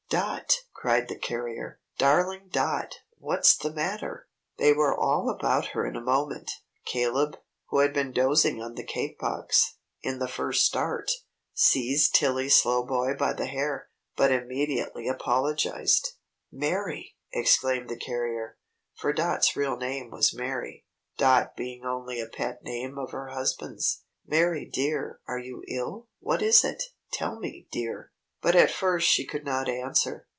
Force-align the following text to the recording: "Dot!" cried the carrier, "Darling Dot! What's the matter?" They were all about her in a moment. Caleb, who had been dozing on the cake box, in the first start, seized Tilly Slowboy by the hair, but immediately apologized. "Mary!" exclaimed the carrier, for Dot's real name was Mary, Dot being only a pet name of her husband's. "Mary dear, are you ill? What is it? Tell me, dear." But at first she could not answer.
"Dot!" 0.11 0.53
cried 0.73 1.07
the 1.07 1.17
carrier, 1.17 1.79
"Darling 1.97 2.49
Dot! 2.51 2.95
What's 3.17 3.55
the 3.55 3.71
matter?" 3.71 4.27
They 4.57 4.73
were 4.73 4.93
all 4.93 5.29
about 5.29 5.67
her 5.67 5.85
in 5.85 5.95
a 5.95 6.01
moment. 6.01 6.51
Caleb, 6.83 7.37
who 7.69 7.79
had 7.79 7.93
been 7.93 8.11
dozing 8.11 8.61
on 8.61 8.75
the 8.75 8.83
cake 8.83 9.17
box, 9.19 9.77
in 10.01 10.19
the 10.19 10.27
first 10.27 10.65
start, 10.65 11.09
seized 11.53 12.13
Tilly 12.13 12.49
Slowboy 12.49 13.17
by 13.17 13.31
the 13.31 13.45
hair, 13.45 13.87
but 14.17 14.33
immediately 14.33 15.07
apologized. 15.07 16.09
"Mary!" 16.51 17.15
exclaimed 17.31 17.87
the 17.87 17.95
carrier, 17.95 18.57
for 18.93 19.13
Dot's 19.13 19.55
real 19.55 19.77
name 19.77 20.11
was 20.11 20.33
Mary, 20.33 20.85
Dot 21.17 21.55
being 21.55 21.85
only 21.85 22.19
a 22.19 22.27
pet 22.27 22.63
name 22.63 22.97
of 22.97 23.11
her 23.11 23.29
husband's. 23.29 24.01
"Mary 24.25 24.65
dear, 24.65 25.21
are 25.25 25.39
you 25.39 25.63
ill? 25.69 26.09
What 26.19 26.41
is 26.41 26.65
it? 26.65 26.83
Tell 27.13 27.39
me, 27.39 27.65
dear." 27.71 28.11
But 28.43 28.55
at 28.55 28.71
first 28.71 29.07
she 29.07 29.23
could 29.23 29.45
not 29.45 29.69
answer. 29.69 30.25